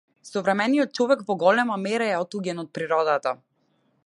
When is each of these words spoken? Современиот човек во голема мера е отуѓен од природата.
Современиот 0.27 0.95
човек 0.99 1.21
во 1.29 1.37
голема 1.45 1.79
мера 1.83 2.09
е 2.15 2.19
отуѓен 2.25 2.65
од 2.67 2.75
природата. 2.79 3.39